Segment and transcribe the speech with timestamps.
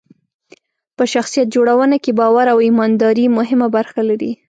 [0.97, 4.31] په شخصیت جوړونه کې باور او ایمانداري مهمه برخه لري.